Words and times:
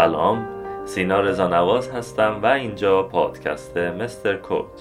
سلام 0.00 0.46
سینا 0.84 1.20
رزانواز 1.20 1.90
هستم 1.90 2.40
و 2.42 2.46
اینجا 2.46 3.02
پادکست 3.02 3.76
مستر 3.76 4.36
کوچ. 4.36 4.80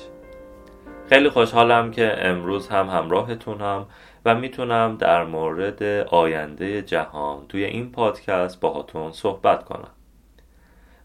خیلی 1.10 1.30
خوشحالم 1.30 1.92
که 1.92 2.28
امروز 2.28 2.68
هم 2.68 2.90
همراهتونم 2.90 3.86
و 4.26 4.36
می‌تونم 4.36 4.98
در 5.00 5.24
مورد 5.24 5.84
آینده 6.04 6.82
جهان 6.82 7.48
توی 7.50 7.64
این 7.64 7.92
پادکست 7.92 8.60
باهاتون 8.60 9.12
صحبت 9.12 9.64
کنم. 9.66 9.92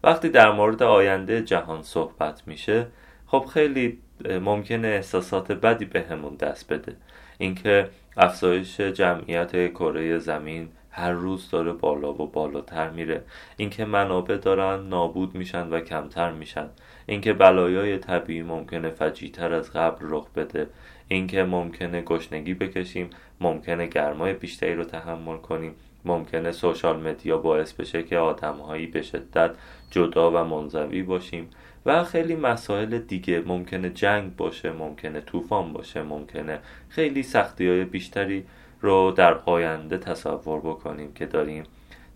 وقتی 0.03 0.29
در 0.29 0.51
مورد 0.51 0.83
آینده 0.83 1.41
جهان 1.41 1.83
صحبت 1.83 2.43
میشه 2.47 2.87
خب 3.27 3.45
خیلی 3.53 3.99
ممکنه 4.41 4.87
احساسات 4.87 5.51
بدی 5.51 5.85
بهمون 5.85 6.35
به 6.35 6.45
دست 6.45 6.73
بده. 6.73 6.95
اینکه 7.37 7.89
افزایش 8.17 8.81
جمعیت 8.81 9.71
کره 9.71 10.19
زمین 10.19 10.69
هر 10.95 11.11
روز 11.11 11.49
داره 11.49 11.71
بالا 11.71 12.13
و 12.13 12.27
بالاتر 12.27 12.89
میره. 12.89 13.23
اینکه 13.57 13.85
منابع 13.85 14.37
دارن 14.37 14.87
نابود 14.87 15.35
میشن 15.35 15.69
و 15.69 15.79
کمتر 15.79 16.31
میشن. 16.31 16.69
اینکه 17.05 17.33
بلایای 17.33 17.97
طبیعی 17.97 18.41
ممکنه 18.41 18.89
فجیتر 18.89 19.53
از 19.53 19.73
قبل 19.73 20.05
رخ 20.09 20.29
بده. 20.35 20.67
اینکه 21.07 21.43
ممکنه 21.43 22.01
گشنگی 22.01 22.53
بکشیم 22.53 23.09
ممکنه 23.41 23.87
گرمای 23.87 24.33
بیشتری 24.33 24.75
رو 24.75 24.83
تحمل 24.83 25.37
کنیم. 25.37 25.75
ممکنه 26.05 26.51
سوشال 26.51 26.99
مدیا 26.99 27.37
باعث 27.37 27.73
بشه 27.73 28.03
که 28.03 28.17
آدمهایی 28.17 28.87
به 28.87 29.01
شدت 29.01 29.51
جدا 29.91 30.31
و 30.31 30.43
منزوی 30.43 31.03
باشیم. 31.03 31.49
و 31.85 32.03
خیلی 32.03 32.35
مسائل 32.35 32.99
دیگه 32.99 33.43
ممکنه 33.45 33.89
جنگ 33.89 34.35
باشه 34.35 34.71
ممکنه 34.71 35.21
طوفان 35.21 35.73
باشه 35.73 36.03
ممکنه 36.03 36.59
خیلی 36.89 37.23
سختی 37.23 37.67
های 37.67 37.83
بیشتری 37.83 38.45
رو 38.81 39.11
در 39.11 39.37
آینده 39.45 39.97
تصور 39.97 40.59
بکنیم 40.59 41.13
که 41.13 41.25
داریم 41.25 41.63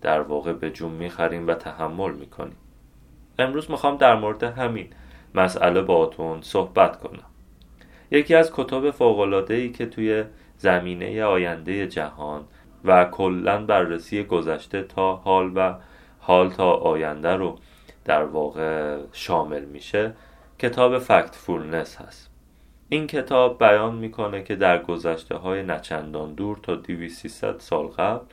در 0.01 0.21
واقع 0.21 0.53
به 0.53 0.69
جون 0.69 0.91
می‌خریم 0.91 1.47
و 1.47 1.53
تحمل 1.53 2.11
می‌کنیم. 2.11 2.57
امروز 3.39 3.71
می‌خوام 3.71 3.97
در 3.97 4.15
مورد 4.15 4.43
همین 4.43 4.87
مسئله 5.35 5.81
با 5.81 6.11
صحبت 6.41 6.99
کنم. 6.99 7.25
یکی 8.11 8.35
از 8.35 8.53
کتاب 8.53 8.91
فوق‌العاده‌ای 8.91 9.71
که 9.71 9.85
توی 9.85 10.23
زمینه 10.57 11.23
آینده 11.23 11.87
جهان 11.87 12.45
و 12.85 13.05
کلا 13.05 13.65
بررسی 13.65 14.23
گذشته 14.23 14.83
تا 14.83 15.15
حال 15.15 15.51
و 15.55 15.73
حال 16.19 16.49
تا 16.49 16.71
آینده 16.71 17.35
رو 17.35 17.55
در 18.05 18.23
واقع 18.23 18.97
شامل 19.11 19.65
میشه 19.65 20.13
کتاب 20.59 20.99
فکت 20.99 21.35
فولنس 21.35 21.97
هست. 21.97 22.28
این 22.89 23.07
کتاب 23.07 23.59
بیان 23.59 23.95
می‌کنه 23.95 24.43
که 24.43 24.55
در 24.55 24.83
گذشته 24.83 25.35
های 25.35 25.63
نچندان 25.63 26.33
دور 26.33 26.57
تا 26.63 26.75
2300 26.75 27.59
سال 27.59 27.87
قبل 27.87 28.25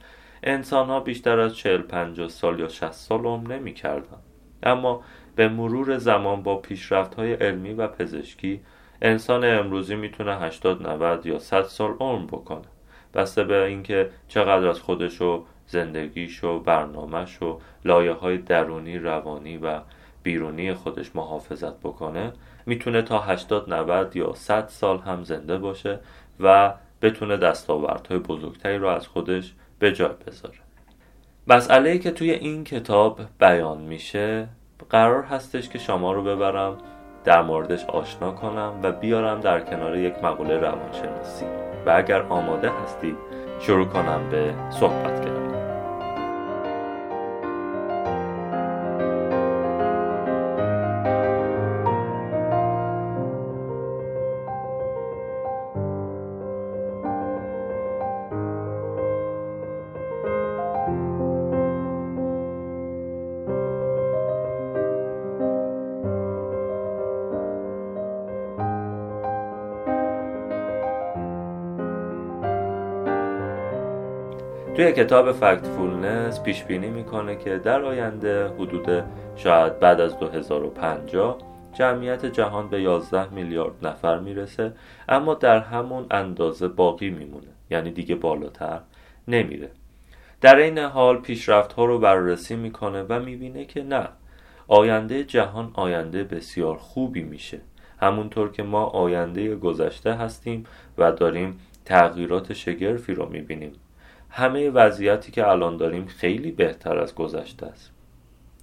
انسان 0.43 0.87
ها 0.87 1.01
بیشتر 1.01 1.41
از 1.41 1.57
40 1.57 1.83
50 1.83 2.29
سال 2.29 2.61
یا 2.61 2.69
60 2.69 2.93
سال 2.93 3.25
عمر 3.25 3.57
نمی 3.57 3.75
کردن. 3.75 4.19
اما 4.63 5.03
به 5.37 5.49
مرور 5.49 5.99
زمان 5.99 6.43
با 6.43 6.57
پیشرفت 6.57 7.15
های 7.15 7.33
علمی 7.33 7.73
و 7.73 7.87
پزشکی 7.87 8.61
انسان 9.03 9.45
امروزی 9.45 9.95
می‌تونه 9.95 10.37
80 10.37 10.87
90 10.87 11.27
یا 11.27 11.39
100 11.39 11.63
سال 11.63 11.95
عمر 12.01 12.27
بکنه 12.27 12.67
بسته 13.15 13.45
به 13.45 13.65
اینکه 13.65 14.11
چقدر 14.29 14.69
از 14.69 14.81
خودش 14.81 15.21
و 15.21 15.45
زندگیش 15.67 16.45
و 16.45 16.61
برنامهش 16.61 17.43
و 17.43 17.61
لایه 17.85 18.13
های 18.13 18.39
درونی 18.39 18.99
روانی 18.99 19.57
و 19.57 19.81
بیرونی 20.27 20.75
خودش 20.75 21.17
محافظت 21.17 21.81
بکنه 21.81 22.33
می‌تونه 22.67 23.03
تا 23.03 23.19
80 23.19 23.71
90 23.75 24.17
یا 24.17 24.35
100 24.35 24.69
سال 24.69 24.99
هم 24.99 25.25
زنده 25.25 25.59
باشه 25.59 25.99
و 26.41 26.75
بتونه 27.03 27.37
دستاوردهای 27.37 28.19
بزرگتری 28.19 28.79
رو 28.79 28.89
از 28.89 29.07
خودش 29.07 29.55
به 29.79 29.93
جای 29.93 30.11
بذاره. 30.27 30.59
مسئله 31.47 31.91
ای 31.91 31.99
که 31.99 32.11
توی 32.11 32.31
این 32.31 32.65
کتاب 32.65 33.21
بیان 33.39 33.79
میشه 33.79 34.49
قرار 34.91 35.23
هستش 35.23 35.69
که 35.69 35.79
شما 35.79 36.13
رو 36.13 36.23
ببرم 36.23 36.79
در 37.25 37.43
موردش 37.43 37.85
آشنا 37.85 38.33
کنم 38.33 38.81
و 38.83 38.93
بیارم 38.93 39.41
در 39.41 39.61
کنار 39.61 39.97
یک 39.97 40.15
مقوله 40.25 40.57
روانشناسی. 40.57 41.47
و 41.87 41.91
اگر 41.97 42.23
آماده 42.23 42.71
هستید 42.71 43.17
شروع 43.61 43.87
کنم 43.87 44.31
به 44.31 44.55
صحبت 44.71 45.25
کردن. 45.25 45.46
توی 74.77 74.93
کتاب 74.93 75.33
فکت 75.33 75.67
فولنس 75.67 76.43
پیش 76.43 76.65
بینی 76.65 76.91
می‌کنه 76.91 77.37
که 77.37 77.59
در 77.59 77.83
آینده 77.83 78.49
حدود 78.49 79.05
شاید 79.37 79.79
بعد 79.81 80.01
از 80.01 80.19
2050 80.19 81.39
جمعیت 81.73 82.27
جهان 82.27 82.69
به 82.69 82.83
11 82.83 83.35
میلیارد 83.35 83.87
نفر 83.87 84.19
می‌رسه 84.19 84.73
اما 85.09 85.35
در 85.35 85.61
همون 85.61 86.07
اندازه 86.11 86.69
باقی 86.69 87.11
میمونه 87.11 87.47
یعنی 87.71 87.91
دیگه 87.91 88.15
بالاتر 88.15 88.81
نمیره. 89.29 89.71
در 90.41 90.57
این 90.57 90.79
حال 90.79 91.19
پیشرفت 91.19 91.73
ها 91.73 91.85
رو 91.85 91.99
بررسی 91.99 92.57
می‌کنه 92.57 93.03
و 93.03 93.21
می‌بینه 93.21 93.65
که 93.65 93.83
نه 93.83 94.09
آینده 94.69 95.25
جهان 95.25 95.71
آینده 95.75 96.25
بسیار 96.25 96.77
خوبی 96.77 97.23
میشه. 97.23 97.61
همونطور 98.01 98.53
که 98.53 98.63
ما 98.63 98.85
آینده 98.85 99.57
گذشته 99.57 100.15
هستیم 100.15 100.65
و 100.99 101.13
داریم 101.13 101.61
تغییرات 101.85 102.53
شگرفی 102.53 103.15
رو 103.15 103.29
می‌بینیم. 103.29 103.73
همه 104.31 104.71
وضعیتی 104.71 105.33
که 105.33 105.49
الان 105.49 105.77
داریم 105.77 106.07
خیلی 106.07 106.51
بهتر 106.51 106.99
از 106.99 107.15
گذشته 107.15 107.67
است. 107.67 107.93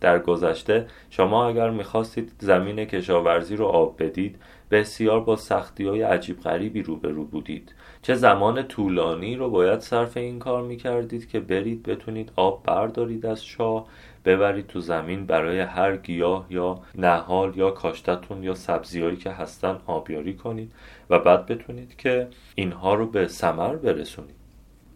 در 0.02 0.20
گذشته 0.20 0.88
شما 1.10 1.48
اگر 1.48 1.70
می‌خواستید 1.70 2.32
زمین 2.40 2.86
کشاورزی 2.86 3.56
رو 3.56 3.66
آب 3.66 4.04
بدید 4.04 4.36
بسیار 4.72 5.20
با 5.20 5.36
سختی 5.36 5.88
های 5.88 6.02
عجیب 6.02 6.40
غریبی 6.40 6.82
روبرو 6.82 7.24
بودید. 7.26 7.76
چه 8.02 8.16
زمان 8.16 8.64
طولانی 8.64 9.36
رو 9.36 9.50
باید 9.50 9.80
صرف 9.80 10.18
این 10.18 10.40
کار 10.40 10.64
می‌کردید 10.64 11.30
که 11.30 11.40
برید 11.40 11.84
بتونید 11.84 12.32
آب 12.36 12.64
بردارید 12.64 13.26
از 13.26 13.46
شاه 13.46 13.88
ببرید 14.26 14.68
تو 14.68 14.80
زمین 14.80 15.26
برای 15.26 15.60
هر 15.60 15.98
گیاه 15.98 16.46
یا 16.50 16.80
نهال 16.96 17.58
یا 17.58 17.72
کاشتتون 17.72 18.44
یا 18.44 18.54
سبزیهایی 18.54 19.18
که 19.18 19.32
هستن 19.32 19.78
آبیاری 19.86 20.34
کنید 20.34 20.72
و 21.10 21.20
بعد 21.20 21.46
بتونید 21.46 21.98
که 21.98 22.28
اینها 22.56 22.94
رو 22.94 23.06
به 23.06 23.28
ثمر 23.28 23.76
برسونید. 23.76 24.43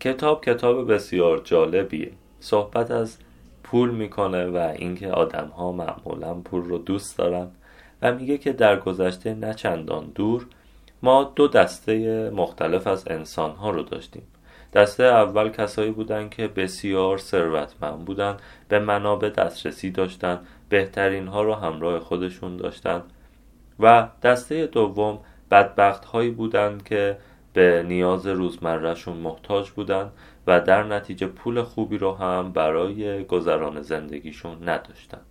کتاب 0.07 0.45
کتاب 0.45 0.94
بسیار 0.94 1.42
جالبیه. 1.44 2.12
صحبت 2.39 2.92
از 2.92 3.18
پول 3.63 3.92
می‌کنه 3.92 4.45
و 4.45 4.74
اینکه 4.75 5.12
آدم 5.12 5.48
ها 5.48 5.71
معمولا 5.71 6.33
پول 6.33 6.63
رو 6.63 6.77
دوست 6.77 7.18
دارن 7.18 7.48
و 8.01 8.13
میگه 8.13 8.38
که 8.38 8.54
در 8.54 8.80
گذشته 8.80 9.33
نه 9.33 9.54
چندان 9.54 10.12
دور 10.15 10.45
ما 11.04 11.33
دو 11.36 11.48
دسته 11.48 12.30
مختلف 12.30 12.88
از 12.88 13.07
انسان 13.07 13.51
ها 13.51 13.69
رو 13.69 13.83
داشتیم. 13.83 14.24
دسته 14.74 15.04
اول 15.04 15.50
کسایی 15.50 15.92
بودن 15.92 16.30
که 16.30 16.48
بسیار 16.48 17.18
ثروتمند 17.18 18.06
بودن 18.06 18.38
به 18.69 18.80
منابع 18.80 19.30
دسترسی 19.30 19.92
داشتن 19.92 20.39
بهترین 20.69 21.27
ها 21.27 21.44
رو 21.44 21.53
همراه 21.53 22.00
خودشون 22.00 22.57
داشتن 22.57 23.01
و 23.80 24.07
دسته 24.24 24.68
دوم 24.68 25.19
بدبخت 25.51 26.06
هایی 26.06 26.30
بودن 26.30 26.77
که 26.86 27.18
به 27.57 27.83
نیاز 27.88 28.27
روزمرهشون 28.27 29.18
محتاج 29.18 29.69
بودن 29.69 30.09
و 30.48 30.62
در 30.62 30.83
نتیجه 30.83 31.27
پول 31.27 31.63
خوبی 31.63 31.98
رو 31.98 32.13
هم 32.13 32.51
برای 32.51 33.24
گذران 33.24 33.81
زندگیشون 33.81 34.69
نداشتن. 34.69 35.21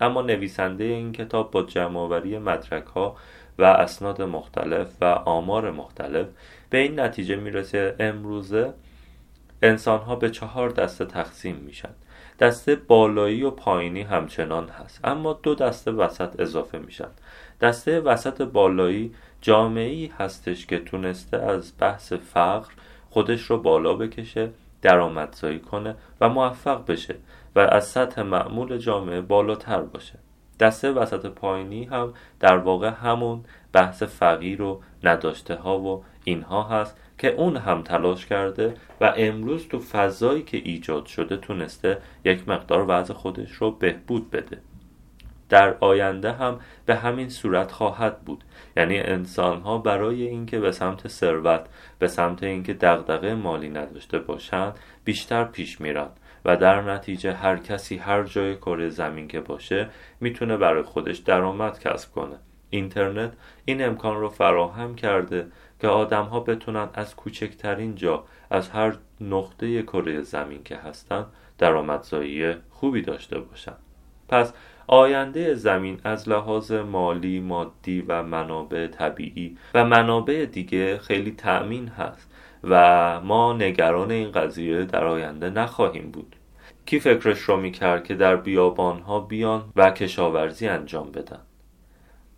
اما 0.00 0.22
نویسنده 0.22 0.84
این 0.84 1.12
کتاب 1.12 1.50
با 1.50 1.62
جمعآوری 1.62 2.38
مدرک 2.38 2.84
ها 2.84 3.16
و 3.58 3.64
اسناد 3.64 4.22
مختلف 4.22 4.88
و 5.00 5.04
آمار 5.04 5.70
مختلف 5.70 6.26
به 6.70 6.78
این 6.78 7.00
نتیجه 7.00 7.36
می‌رسه 7.36 7.96
امروزه 7.98 8.72
انسان 9.62 10.00
ها 10.00 10.16
به 10.16 10.30
چهار 10.30 10.70
دسته 10.70 11.04
تقسیم 11.04 11.56
میشن. 11.56 11.94
دسته 12.38 12.74
بالایی 12.76 13.42
و 13.42 13.50
پایینی 13.50 14.02
همچنان 14.02 14.68
هست 14.68 15.00
اما 15.04 15.32
دو 15.32 15.54
دسته 15.54 15.90
وسط 15.90 16.40
اضافه 16.40 16.78
میشن. 16.78 17.08
دسته 17.60 18.00
وسط 18.00 18.42
بالایی 18.42 19.14
جامعه 19.40 19.90
ای 19.90 20.10
هستش 20.18 20.66
که 20.66 20.78
تونسته 20.78 21.36
از 21.36 21.72
بحث 21.78 22.12
فقر 22.12 22.72
خودش 23.10 23.42
رو 23.42 23.58
بالا 23.58 23.94
بکشه 23.94 24.50
درآمدزایی 24.82 25.58
کنه 25.58 25.94
و 26.20 26.28
موفق 26.28 26.86
بشه 26.86 27.16
و 27.56 27.60
از 27.60 27.88
سطح 27.88 28.22
معمول 28.22 28.78
جامعه 28.78 29.20
بالاتر 29.20 29.80
باشه. 29.80 30.18
دسته 30.60 30.90
وسط 30.90 31.26
پایینی 31.26 31.84
هم 31.84 32.14
در 32.40 32.56
واقع 32.56 32.88
همون 32.88 33.44
بحث 33.72 34.02
فقیر 34.02 34.62
و 34.62 34.80
نداشته 35.04 35.54
ها 35.54 35.78
و 35.78 36.04
اینها 36.24 36.62
هست 36.62 36.96
که 37.18 37.28
اون 37.28 37.56
هم 37.56 37.82
تلاش 37.82 38.26
کرده 38.26 38.74
و 39.00 39.14
امروز 39.16 39.68
تو 39.68 39.78
فضایی 39.78 40.42
که 40.42 40.56
ایجاد 40.56 41.06
شده 41.06 41.36
تونسته 41.36 41.98
یک 42.24 42.48
مقدار 42.48 42.84
وضع 42.88 43.14
خودش 43.14 43.52
رو 43.52 43.70
بهبود 43.70 44.30
بده. 44.30 44.58
در 45.50 45.74
آینده 45.80 46.32
هم 46.32 46.60
به 46.86 46.94
همین 46.94 47.28
صورت 47.28 47.72
خواهد 47.72 48.20
بود. 48.20 48.44
یعنی 48.76 48.98
انسان 48.98 49.60
ها 49.60 49.78
برای 49.78 50.22
اینکه 50.22 50.60
به 50.60 50.72
سمت 50.72 51.08
ثروت 51.08 51.66
به 51.98 52.08
سمت 52.08 52.42
اینکه 52.42 52.74
دغدغه 52.74 53.34
مالی 53.34 53.68
نداشته 53.68 54.18
باشند 54.18 54.78
بیشتر 55.04 55.44
پیش 55.44 55.80
میرن 55.80 56.08
و 56.44 56.56
در 56.56 56.82
نتیجه 56.82 57.32
هر 57.32 57.56
کسی 57.56 57.96
هر 57.96 58.22
جای 58.22 58.56
کره 58.56 58.88
زمین 58.88 59.28
که 59.28 59.40
باشه 59.40 59.88
می‌تونه 60.20 60.56
برای 60.56 60.82
خودش 60.82 61.18
درآمد 61.18 61.78
کسب 61.78 62.12
کنه. 62.12 62.36
اینترنت 62.70 63.32
این 63.64 63.84
امکان 63.84 64.20
رو 64.20 64.28
فراهم 64.28 64.94
کرده 64.94 65.46
که 65.80 65.88
آدم 65.88 66.24
ها 66.24 66.40
بتونن 66.40 66.88
از 66.94 67.16
کوچکترین 67.16 67.94
جا 67.94 68.24
از 68.50 68.68
هر 68.70 68.96
نقطه 69.20 69.82
کره 69.82 70.22
زمین 70.22 70.62
که 70.62 70.76
هستن 70.76 71.26
درآمدزایی 71.58 72.54
خوبی 72.70 73.02
داشته 73.02 73.38
باشن. 73.38 73.74
پس 74.28 74.52
آینده 74.92 75.54
زمین 75.54 76.00
از 76.04 76.28
لحاظ 76.28 76.72
مالی، 76.72 77.40
مادی 77.40 78.04
و 78.08 78.22
منابع 78.22 78.86
طبیعی 78.86 79.56
و 79.74 79.84
منابع 79.84 80.44
دیگه 80.44 80.98
خیلی 80.98 81.30
تأمین 81.30 81.88
هست 81.88 82.30
و 82.64 83.20
ما 83.20 83.52
نگران 83.52 84.10
این 84.10 84.32
قضیه 84.32 84.84
در 84.84 85.04
آینده 85.04 85.50
نخواهیم 85.50 86.10
بود. 86.10 86.36
کی 86.86 87.00
فکرش 87.00 87.38
رو 87.38 87.56
می‌کرد 87.56 88.04
که 88.04 88.14
در 88.14 88.36
بیابان 88.36 89.00
ها 89.00 89.20
بیان 89.20 89.64
و 89.76 89.90
کشاورزی 89.90 90.68
انجام 90.68 91.10
بدن؟ 91.10 91.40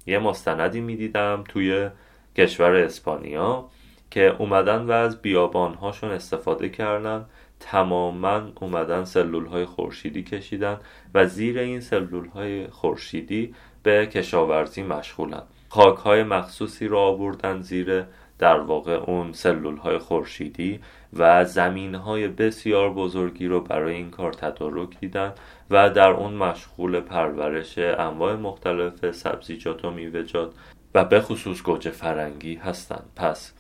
یه 0.06 0.18
مستندی 0.18 0.80
می‌دیدم 0.80 1.44
توی 1.48 1.88
کشور 2.36 2.74
اسپانیا 2.74 3.68
که 4.10 4.36
اومدن 4.38 4.82
و 4.82 4.90
از 4.90 5.22
بیابان 5.22 5.74
هاشون 5.74 6.10
استفاده 6.10 6.68
کردن 6.68 7.26
تماما 7.62 8.42
اومدن 8.60 9.04
سلول 9.04 9.46
های 9.46 9.64
خورشیدی 9.64 10.22
کشیدن 10.22 10.78
و 11.14 11.26
زیر 11.26 11.58
این 11.58 11.80
سلول 11.80 12.28
های 12.28 12.66
خورشیدی 12.66 13.54
به 13.82 14.06
کشاورزی 14.06 14.82
مشغولن. 14.82 15.42
خاک 15.68 15.96
های 15.96 16.22
مخصوصی 16.22 16.88
رو 16.88 16.98
آوردن 16.98 17.60
زیر 17.60 18.04
در 18.38 18.60
واقع 18.60 18.92
اون 18.92 19.32
سلول 19.32 19.76
های 19.76 19.98
خورشیدی 19.98 20.80
و 21.12 21.44
زمین 21.44 21.94
های 21.94 22.28
بسیار 22.28 22.92
بزرگی 22.92 23.46
رو 23.46 23.60
برای 23.60 23.94
این 23.94 24.10
کار 24.10 24.32
تدارک 24.32 25.00
دیدن 25.00 25.32
و 25.70 25.90
در 25.90 26.10
اون 26.10 26.34
مشغول 26.34 27.00
پرورش 27.00 27.78
انواع 27.78 28.36
مختلف 28.36 29.10
سبزیجات 29.10 29.84
و 29.84 29.90
میوه‌جات 29.90 30.52
و 30.94 31.04
به 31.04 31.20
خصوص 31.20 31.62
گوجه 31.62 31.90
فرنگی 31.90 32.54
هستند 32.54 33.04
پس 33.16 33.52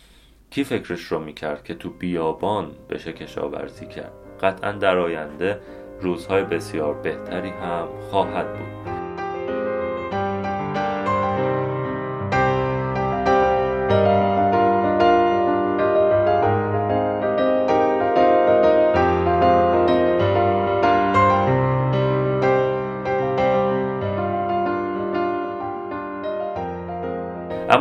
کی 0.54 0.64
فکرش 0.64 1.00
رو 1.00 1.18
می‌کرد 1.18 1.64
که 1.64 1.74
تو 1.74 1.90
بیابان 1.90 2.70
بشه 2.90 3.12
کشاورزی 3.12 3.86
کرد؟ 3.86 4.12
قطعا 4.40 4.72
در 4.72 4.98
آینده 4.98 5.60
روزهای 6.00 6.42
بسیار 6.42 6.94
بهتری 6.94 7.48
هم 7.48 7.88
خواهد 8.10 8.52
بود. 8.52 8.91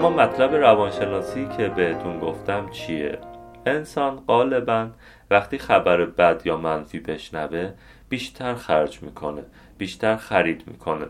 اما 0.01 0.09
مطلب 0.09 0.55
روانشناسی 0.55 1.47
که 1.57 1.67
بهتون 1.67 2.19
گفتم 2.19 2.69
چیه؟ 2.69 3.17
انسان 3.65 4.15
غالبا 4.27 4.87
وقتی 5.29 5.57
خبر 5.57 6.05
بد 6.05 6.41
یا 6.45 6.57
منفی 6.57 6.99
بشنوه 6.99 7.73
بیشتر 8.09 8.55
خرج 8.55 9.03
می‌کنه 9.03 9.43
بیشتر 9.77 10.15
خرید 10.15 10.63
می‌کنه. 10.67 11.05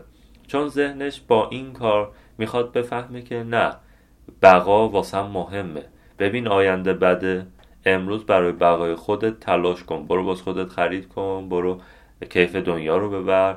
چون 0.46 0.68
ذهنش 0.68 1.20
با 1.28 1.48
این 1.48 1.72
کار 1.72 2.10
می‌خواد 2.38 2.72
بفهمه 2.72 3.22
که 3.22 3.42
نه 3.42 3.72
بقا 4.42 4.88
واسم 4.88 5.26
مهمه. 5.26 5.84
ببین 6.18 6.48
آینده 6.48 6.92
بده. 6.92 7.46
امروز 7.86 8.26
برای 8.26 8.52
بقای 8.52 8.94
خودت 8.94 9.40
تلاش 9.40 9.84
کن. 9.84 10.06
برو 10.06 10.24
باز 10.24 10.42
خودت 10.42 10.68
خرید 10.68 11.08
کن. 11.08 11.48
برو 11.48 11.80
کیف 12.30 12.56
دنیا 12.56 12.96
رو 12.96 13.10
ببر. 13.10 13.56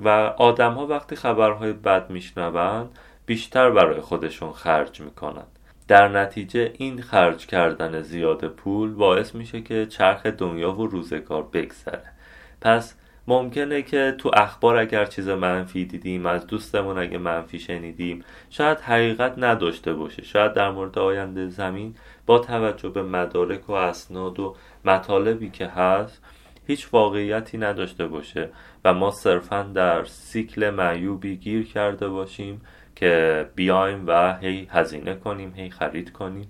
و 0.00 0.08
آدم 0.38 0.72
ها 0.72 0.86
وقتی 0.86 1.16
خبرهای 1.16 1.72
بد 1.72 2.10
میشنوند 2.10 2.98
بیشتر 3.26 3.70
برای 3.70 4.00
خودشون 4.00 4.52
خرج 4.52 5.00
می‌کنن. 5.00 5.44
در 5.88 6.08
نتیجه 6.08 6.72
این 6.78 7.02
خرج 7.02 7.46
کردن 7.46 8.02
زیاد 8.02 8.48
پول 8.48 8.94
باعث 8.94 9.34
میشه 9.34 9.60
که 9.60 9.86
چرخ 9.86 10.26
دنیا 10.26 10.72
و 10.72 10.86
روزگار 10.86 11.42
بگذره. 11.42 12.12
پس 12.60 12.94
ممکنه 13.26 13.82
که 13.82 14.14
تو 14.18 14.30
اخبار 14.34 14.76
اگر 14.76 15.04
چیز 15.04 15.28
منفی 15.28 15.84
دیدیم 15.84 16.26
از 16.26 16.46
دوستمون 16.46 16.98
اگه 16.98 17.18
منفی 17.18 17.58
شنیدیم 17.58 18.24
شاید 18.50 18.78
حقیقت 18.80 19.34
نداشته 19.38 19.94
باشه. 19.94 20.24
شاید 20.24 20.52
در 20.52 20.70
مورد 20.70 20.98
آینده 20.98 21.48
زمین 21.48 21.94
با 22.26 22.38
توجه 22.38 22.88
به 22.88 23.02
مدارک 23.02 23.70
و 23.70 23.72
اسناد 23.72 24.40
و 24.40 24.56
مطالبی 24.84 25.50
که 25.50 25.66
هست 25.66 26.22
هیچ 26.66 26.88
واقعیتی 26.92 27.58
نداشته 27.58 28.06
باشه 28.06 28.48
و 28.84 28.94
ما 28.94 29.10
صرفا 29.10 29.62
در 29.62 30.04
سیکل 30.04 30.70
معیوبی 30.70 31.36
گیر 31.36 31.66
کرده 31.66 32.08
باشیم 32.08 32.60
که 32.96 33.46
بیایم 33.54 34.04
و 34.06 34.36
هی 34.36 34.68
هزینه 34.70 35.14
کنیم 35.14 35.52
هی 35.56 35.70
خرید 35.70 36.12
کنیم 36.12 36.48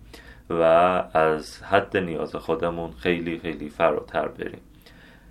و 0.51 0.63
از 1.15 1.63
حد 1.63 1.97
نیاز 1.97 2.37
خودمون 2.37 2.91
خیلی 2.93 3.39
خیلی 3.39 3.69
فراتر 3.69 4.29
بریم. 4.29 4.61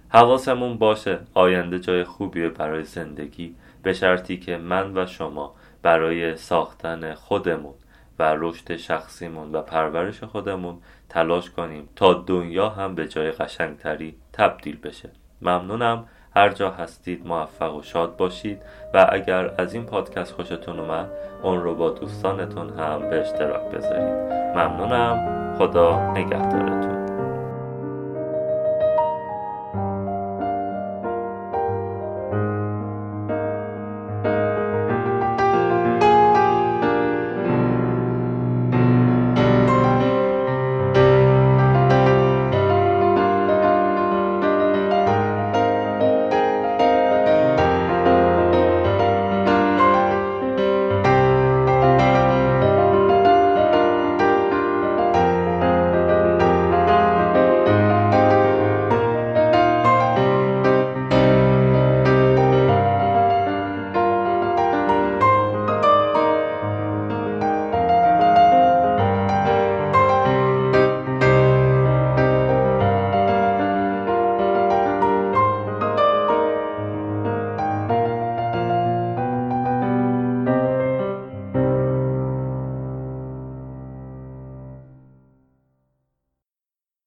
حواسمون 0.09 0.77
باشه 0.77 1.19
آینده 1.33 1.79
جای 1.79 2.03
خوبیه 2.03 2.49
برای 2.49 2.83
زندگی 2.83 3.55
به 3.83 3.93
شرطی 3.93 4.37
که 4.37 4.57
من 4.57 4.97
و 4.97 5.05
شما 5.05 5.55
برای 5.81 6.35
ساختن 6.35 7.13
خودمون 7.13 7.73
و 8.19 8.35
رشد 8.37 8.75
شخصیمون 8.75 9.51
و 9.51 9.61
پرورش 9.61 10.23
خودمون 10.23 10.77
تلاش 11.09 11.49
کنیم 11.49 11.89
تا 11.95 12.13
دنیا 12.13 12.69
هم 12.69 12.95
به 12.95 13.07
جای 13.07 13.31
قشنگتری 13.31 14.15
تبدیل 14.33 14.77
بشه. 14.77 15.09
ممنونم. 15.41 16.05
هر 16.35 16.49
جا 16.49 16.71
هستید 16.71 17.27
موفق 17.27 17.75
و 17.75 17.81
شاد 17.81 18.17
باشید 18.17 18.61
و 18.93 19.07
اگر 19.11 19.51
از 19.57 19.73
این 19.73 19.83
پادکست 19.83 20.33
خوشتون 20.33 20.79
اومد 20.79 21.09
اون 21.43 21.63
رو 21.63 21.75
با 21.75 21.89
دوستانتون 21.89 22.69
هم 22.79 23.09
به 23.09 23.21
اشتراک 23.21 23.71
بذارید. 23.71 24.31
ممنونم. 24.55 25.41
خدا 25.57 26.11
نگهدارتون. 26.11 27.00